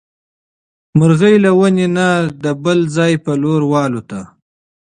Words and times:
مرغۍ 0.97 1.35
له 1.43 1.51
ونې 1.59 1.87
نه 1.97 2.07
د 2.43 2.45
بل 2.63 2.79
ځای 2.95 3.13
په 3.25 3.31
لور 3.41 3.61
والوتې. 3.71 4.21